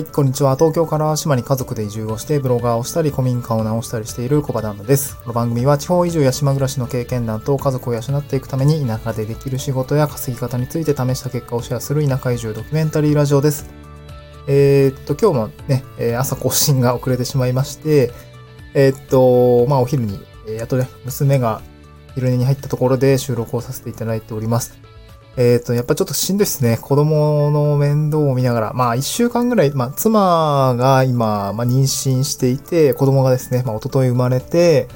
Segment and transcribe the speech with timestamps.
[0.00, 0.56] はい、こんにちは。
[0.56, 5.18] 東京から島に家族で移住をして、ブロガーをしたり、古民家を直したりしている小場旦那です。
[5.18, 13.68] この番組は地方移住や島暮らしの経験談と家族を養っていくために、田舎でできる仕事や稼ぎ方について試した結果をシェアする田舎移住ドキュメンタリーラジオです。
[14.48, 18.10] えー、っと、今日もね、え朝更新が遅れてしまいまして、
[18.72, 21.60] えー、っと、まあお昼に、えやっとね、娘が
[22.14, 24.78] 昼寝に入ったところで収録をさせていただいております。
[25.36, 26.78] えっ、ー、と、やっぱちょっとしんどいですね。
[26.80, 28.72] 子供の面倒を見ながら。
[28.72, 34.88] まあ、一週間ぐらい、まあ、妻が今、まあ、妊娠していて、子供がですね、まあ、一昨日生まれて、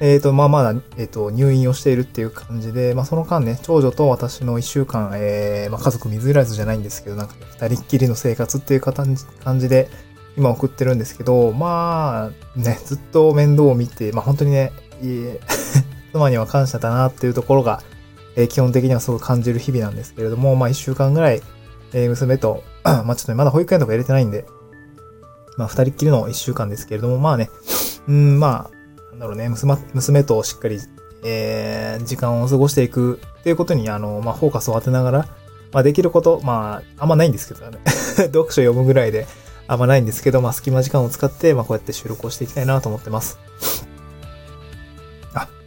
[0.00, 9.16] えっ、ー、と、まあ、まだ、えっ、ー、と、入院をしているっていう感じで、まあ、その間ね、長女と私の一週間、えー、まあ、家族水入らずじゃないんですけど、なんか、二人っきりの生活っていう感
[9.60, 9.88] じで、
[10.36, 14.72] 今送ってるんですけど、まあ、ね、ずっと面倒を見て、まあ、本当にね、
[16.12, 17.82] 妻には感謝だなっていうところが、
[18.36, 21.42] えー、基本的にはすごい感じる日々なんですけれども、まあ一週間ぐらい、
[21.92, 24.46] えー、娘と、 まあちょっと、ね、まだ保育園とか入れてないんで、
[25.56, 27.50] まあ二人っきりの一週間ですけれども、まあね、
[28.08, 30.80] うん、まあ、なんだろうね、娘娘としっかり、
[31.24, 35.28] えー、時間を過ごしていくっていうことに、あの、まあフォーカスを当てながら、
[35.72, 37.78] まあできること、まあ、あんまないんですけどね。
[38.16, 39.26] 読書読むぐらいで、
[39.68, 43.38] あんまないんですけど、まあ隙間時間を使って、まあこうやって収録をしていきたいなと思ってます。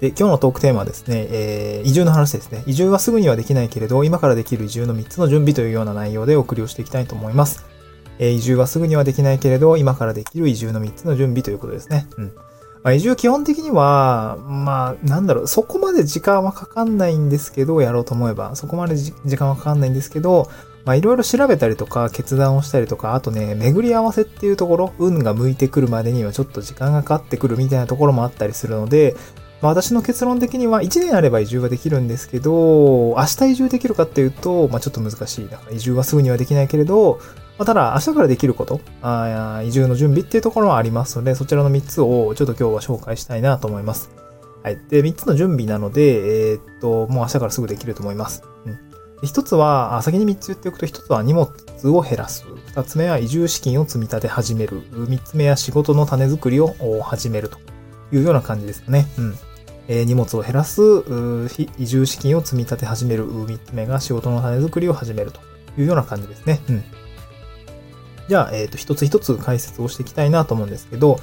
[0.01, 2.63] で、今日のトークテーマはですね、えー、移住の話ですね。
[2.67, 7.65] 移住はすぐにはできないけれど、今からできる移住の3つの準備というような内容でお送りをしていきたいと思います。
[8.19, 12.07] えー、移住はすぐにはできないけれど、今からできる移住の3つの準備ということですね。
[12.17, 12.31] うん。
[12.83, 20.49] まあ、移住基本的には、まあ、なんだろう、そこまで時間はかかんないんですけど、やろうと思えば、そこまで時間はかかんないんですけど、
[20.85, 29.15] まあいろいろ調べたりとか、決断をしたりとか、あとね、巡り合わせっていうところ、運が向いてくるまでにはちょっと時間がかかってくるみたいなところもあったりするので、
[29.61, 35.49] まあ、私の結論的には1年あれば移住はできるんですけど、明日移住できるかっていうと、まあ、ちょっと難しい。
[35.49, 37.19] だから移住はすぐにはできないけれど、
[37.57, 44.09] まあ、ただ明日からできることあ、移住の準備っていうところはありますので、そちらの3つをちょっと今日は紹介したいなと思います。
[44.61, 44.79] はい。
[44.89, 48.43] で、3つの準備なので、えー、っと、もう明日からすぐできると思います。
[48.65, 48.79] うん。
[49.21, 51.51] 1つは、先に3つ言っておくと、1つは荷物
[51.85, 52.45] を減らす。
[52.73, 54.81] 2つ目は移住資金を積み立て始める。
[54.91, 56.73] 3つ目は仕事の種作りを
[57.03, 57.57] 始めると
[58.15, 59.07] いうような感じですかね。
[59.17, 59.35] うん。
[59.87, 60.81] えー、荷物を減らす、
[61.77, 65.39] 移住資金を積み立て始める、3つ目が仕事の種作りを始めると
[65.77, 66.59] いうような感じですね。
[66.69, 66.83] うん。
[68.27, 71.19] じゃあ、えっ、ー、と、一つ一つ解説をしていきたいなと思うんですけど、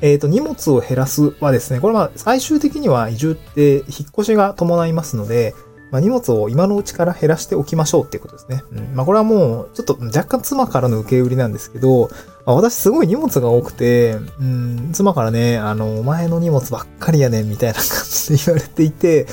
[0.00, 5.54] えっ、ー、と、荷物を減らすはですね、これは最終的には移住って引っ越しが伴いますので、
[5.94, 8.64] まあ、荷物を今のうちから減らしておきましょうっていうことですね。
[8.72, 8.96] うん。
[8.96, 12.10] まあ、これはもう、ちょっと若干妻からの受け売りなんですけど、
[12.44, 19.28] まあ、私すごい荷物が多くて、うん、妻からね、あの、お前の荷物ばっかりやねん、みたいな感じで言われていて、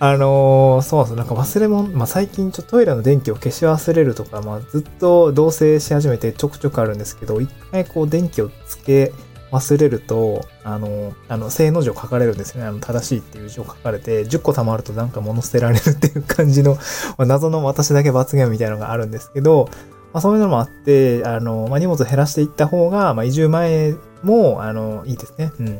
[0.00, 9.12] あのー、そうそう、なんか忘れ物、まあ、最近ちょっとトイレの電気を消し忘れるとか、まあ、ずっと同棲し始めてちょくちょくあるんですけど、一回こう電気をつけ、
[9.52, 12.64] 忘れると、あの、あの、正の字を書かれるんですね。
[12.64, 16.78] あの、正しいっていう字を書かれて、10個貯まるとなんか物捨てられるっていう感じの、
[17.18, 19.68] まあ、謎の私だけ罰ゲームみたいなのがあるんですけど、
[20.14, 25.52] まあ、そういうのもあって、あの、まあ、荷物を減らしていった方が、まあ、移住前も、あの、いいですね。
[25.60, 25.78] うん。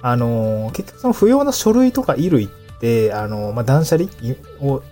[0.00, 2.48] あの、結局その不要な書類とか衣類っ
[2.80, 4.08] て、あの、まあ、断捨離
[4.62, 4.82] を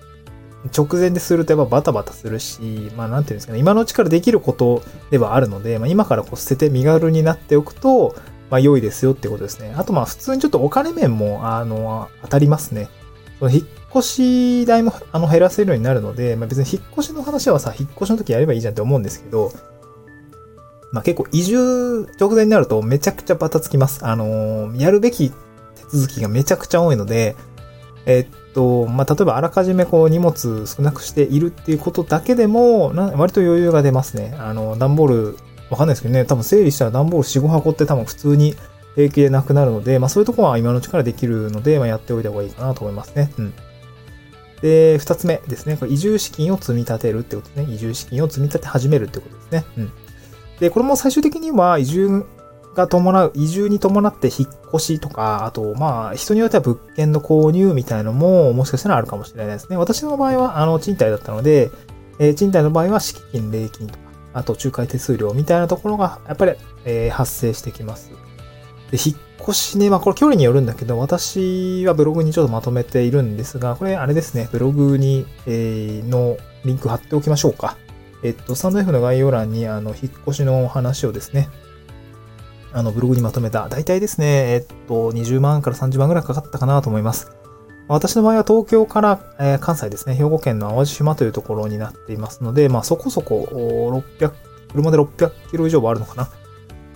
[0.70, 8.14] 直前でするとやっぱバタバタするし、まあなんていうんですかね、今のうちからできることではあるので、まあ今からこう捨てて身軽になっておくと、
[8.50, 9.74] まあ良いですよってことですね。
[9.76, 12.88] あとまあ普通にちょっとお金面も、あの、当たりますね。
[13.38, 19.52] その引っ越し代もあの減らせるようになるので、まあ別に引っ越しの話はさ、引っ越しの時やればいいじゃんって思うんですけど、
[20.92, 24.04] まあ結構移住直前になるとめちゃくちゃバタつきます。
[24.04, 25.30] あのやるべき
[25.90, 27.34] 手続きがめちゃくちゃ多いので、
[28.06, 34.34] えっと、まあ、例えばあらかじめこう荷物少なくしているっていうことだけでも、な割と余裕が出ますね。
[34.38, 35.36] あの、段ボール、
[35.70, 38.54] わかんないですけどね、多分整理したら段ボール4、5箱って多分普通に
[38.94, 43.32] 平気でなくなるので、まあそういうとこは今のうちからできるので、まあやっておいた方がいいかなと思いますね。
[43.38, 43.54] うん。
[44.60, 45.76] で、二つ目ですね。
[45.76, 47.74] これ移住資金を積み立てるってことですね。
[47.74, 49.64] 移住資金を積み立て始めるってことですね。
[49.78, 49.92] うん。
[50.60, 52.24] で、これも最終的には移住
[52.74, 59.76] が伴う、移住に伴って引っ越しとか、あと、まあ、人によっては物件の購入みたいなのも、もしかしたらあるかもしれないですね。
[59.76, 61.70] 私の場合は、あの、賃貸だったので、
[62.18, 64.00] えー、賃貸の場合は、敷金、礼金とか、
[64.34, 66.52] あと、仲介手数料みたいなところが、やっぱり、
[66.84, 68.10] えー、発生してきます。
[68.90, 77.76] で、引っ越しね、まあ、これ距離によるんだけど、私はブログにちょっとまとめているんですが、これ、あれですね、ブログに、えー、のリンク貼っておきましょうか。
[78.22, 81.48] えっと、スタンド F の概要欄に、あの、引っ越しの話をですね、
[82.72, 83.68] あの、ブログにまとめた。
[83.68, 87.30] 大体ですね、えっと、20万から30万ぐらいかかったかなと思います。
[87.88, 93.48] 私の場合は東京から、えー、関西ですね、兵庫県の淡路島というところになっていますので、まあそこそこ
[94.18, 94.32] 600
[94.74, 96.28] 車で600キロ以上はあるのかな。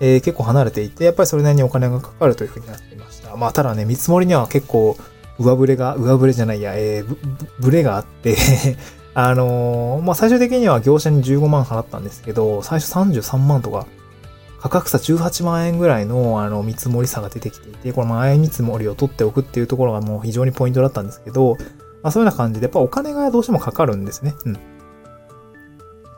[0.00, 3.36] えー、結構離れていて、やっぱりそれなりにお金がかかるというふうになっていました。
[3.36, 4.96] まあ、ただね、見積もりには結構、
[5.38, 7.16] 上振れが、上振れじゃないや、えー、
[7.60, 8.36] ブレがあって
[9.12, 13.86] あのー、まあ、最終的には業者に15万払ったんですけど、最初33万とか、
[14.68, 21.56] 価格差18万円ぐらいの、あの、見積もり差が出てきていて、この前見積もりを取っておくっていうところがもう非常にポイントだったんですけど、
[22.02, 24.34] まあ、そういうような感じで、やっぱお金がどうしてもかかるんですね。
[24.44, 24.58] うん。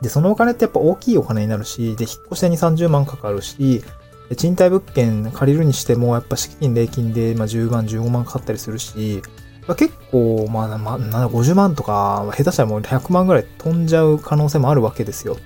[0.01, 3.83] で、そのお金ってやっぱ大きいお金になるし、で、引っ越しで2、30万かかるし、
[4.37, 9.21] 賃貸物件借りるにしても、やっぱ敷金、礼金で、まあ、10万、15万かかったりするし、
[9.67, 15.37] まあ、結構、まあ、まあ、50万とか、下手したらもう100万ぐらい飛んじゃう可能性もあるわけですよ。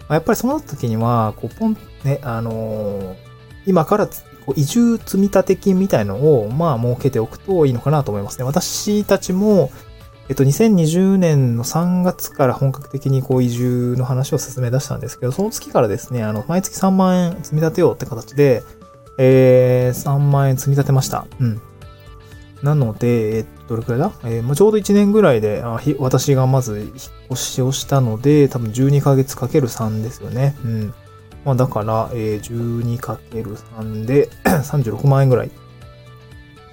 [0.00, 3.16] まあ、やっぱりそうなった時には、こう、ポン、ね、あのー、
[3.66, 4.08] 今から
[4.56, 8.44] 移住積立金みたいのを、まあ、設けておくといいのかなと思いますね。
[8.44, 9.70] 私たちも、
[10.28, 18.62] えっと、2020年の3月から本格的にこう移住の話を進め出したんですけど、その月からですね、あの、毎月3万円積み立てようって形で、
[19.18, 21.26] えー、3万円積み立てました。
[21.40, 21.60] うん。
[22.62, 24.12] なので、えっと、どれくらいだ？
[24.24, 26.90] えー、まあ、ちょうど1年ぐらいであ私がまず引っ
[27.32, 30.54] 越しをしたので、多分12ヶ月かける3ですよね。
[30.64, 30.94] うん。
[31.44, 35.50] まあ、だから、えー、12かける3で 36万円ぐらい、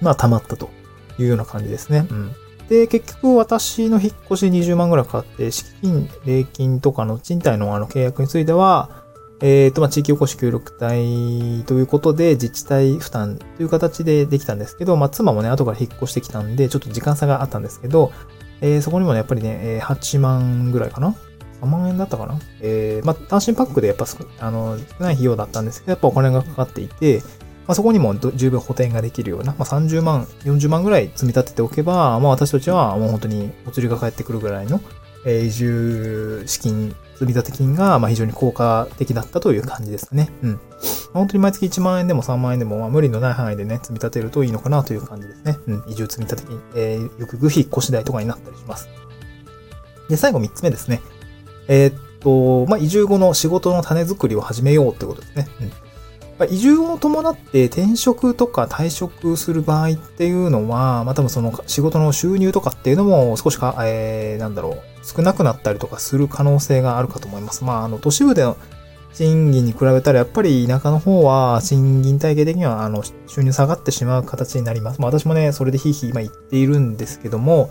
[0.00, 0.70] まあ、溜まったと
[1.18, 2.06] いうような感じですね。
[2.08, 2.32] うん。
[2.68, 8.99] で、結局私の引っ越し20万ぐらいかかって、資金、礼金とかの賃貸のあの契約については、
[9.40, 18.12] えっ、ー、と、まあ、地域おこし協力隊ということで、自治体負担という形でできたんですけど、まあ、妻もね、後から引っ越してきたんで、ちょっと時間差があったんですけど、
[18.60, 21.14] えー、そこにもね、やっぱりね、8万ぐらいかな
[21.62, 22.38] ?3 万円だったかな？
[22.60, 24.06] えー、まあ、単身パックでやっぱ
[24.40, 27.22] あの、少ない費用だったんですけど、やっぱお金がかかっていて、
[27.66, 34.80] まあ、そこにも十分補填ができるような、まあ、30万、40万ぐらい積み立てておけば、まあ、私たちはもう本当にお釣りが返ってくるぐらいの、
[35.24, 40.30] え移住資金、積み立て金が、ま、非常に効果的だったという感じですね。
[40.42, 40.60] うん。
[41.12, 45.58] 本当に毎月1万円でも3万円でも、まあ、無理のない範囲でね、積み立てるといいのかなという感じですね。
[45.66, 45.84] うん。
[45.88, 48.88] 移住積み立て金、えー、よくぐ引っ越し代とかになったりします。
[50.08, 51.02] で、最後3つ目ですね。
[51.68, 55.48] えー、っと、まあ、移住後の仕事の種作りを始めようってことですね。
[55.60, 55.72] うん。
[56.46, 67.64] 移住を伴って転職とか退職する場合っていうのは、まあ多分その仕事の収入とかっていうのも少しか、えー、なんだろう、少なくなったりとかする可能性があるかと思います。
[67.64, 68.56] まああの都市部での
[69.12, 75.00] 賃金に比べたらやっぱり田舎の方は賃金体系的にはあの収入下がってしまう形になります。
[75.00, 77.70] まあ私もね、それでひいひい今言っているんですけども、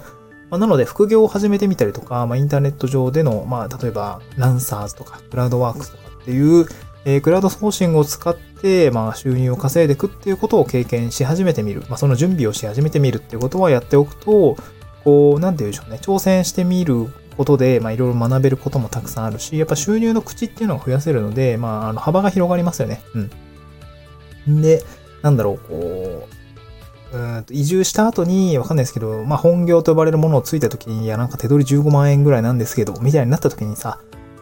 [0.50, 6.66] まあ、なので副業を始めてみたりとか、まあインターネット上での、まあ例えばランサーズとかクラウドワークスとかっていう、
[7.06, 11.84] えー、クラウドソーシングを使って、まあ、収入を稼いでいくっていうことを経験し始めてみる。
[11.90, 14.58] まあ、その準備をし始めてみるっていうことはやっておくと、
[15.04, 16.00] こう、なんて言うでしょうね。
[16.02, 17.08] 挑戦してみる
[17.38, 23.02] ことで、まあ、いろいろ学べることもたくさんあるし、やっぱ収入の口っていうのを増やせるので、まあ、あの、幅が広がりますよね。
[24.46, 24.62] うん。
[24.62, 24.84] で、
[25.22, 26.40] なんだろう、こう、
[27.12, 34.00] うんと移住した後に、わかんないですけど、まあ、本業と呼ばれるものをついた時に、いや、なんか手取り15万円ぐらいなんですけど、みたいになった時にさ、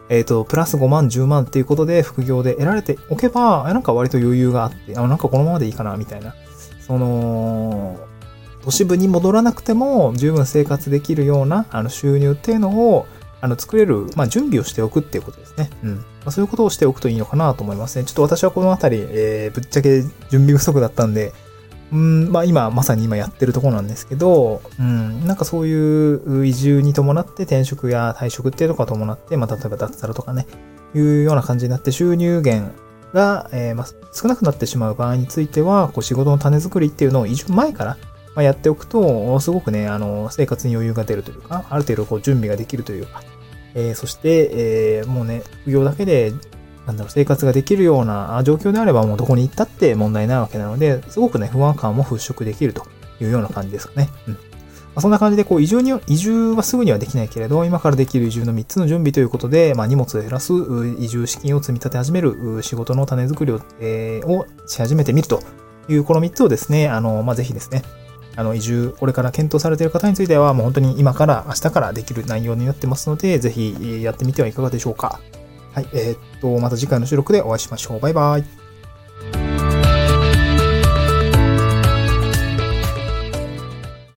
[0.08, 6.34] えっ、ー、と、プラス5万、10万っていうことで副業で得られておけば、なんか割と余裕があって、あ、なんかこのままでいいかな、みたいな。
[6.80, 7.98] その、
[8.62, 13.06] 都市部に戻らなくても十分生活できるようなあの収入っていうのを
[13.40, 15.70] あの作れる、まあ、準備をしておくっていうことですね。
[15.84, 15.96] うん。
[15.96, 18.04] まあ、そういうことをしておくといいのかなと思いますね。
[18.04, 21.32] ちょっと私はこのあたり、えー、ぶっちゃけ準備不足だったんで、
[21.92, 30.46] うん、まあ今、まさに今やってるとこなんですけど、うん、なんかそういう移住に伴って転職や退職っていうとこが伴って、まあ例えば脱サラとかね、
[30.94, 32.72] いうような感じになって収入源
[33.14, 37.96] が、えー、まあ少なくなってしまう場合については、こう仕事の種作りっていうのを移住前から、
[38.34, 43.22] まあ、やっておくと、すごくね、あの、生活に余裕が出るというか、ある程度こう準備ができるというか、
[43.74, 44.50] えー、そして、
[44.98, 46.32] えー、もうね、副業だけで
[46.88, 52.86] なんだろう、生活ができるような状況であればもうどこに行ったって問題ないわけなので、すごくね、不安感も払拭できると
[53.20, 54.08] いうような感じですかね。
[54.26, 54.34] うん。
[54.34, 54.40] ま
[54.96, 60.54] あ、そんな感じで、こう、移住に、移住はすぐにはできないけれど、今からできる移住の3つの準備ということで、まあ、荷物を減らす、
[60.98, 65.42] 移住資金を積み立て始める、仕事の種作りを、えー、をし始めてみると
[65.90, 67.82] いう、この3つをですね、あの、まあ、ぜひですね、
[68.34, 75.20] あの、移住、これから検討されている方については、もう本当に今から明日からできる内容になってますので、ぜひやってみてはいかがでしょうか。
[75.78, 75.88] はい。
[75.92, 78.00] えー、っと、また次回の収録でお会いしましょう。
[78.00, 78.57] バイバイ。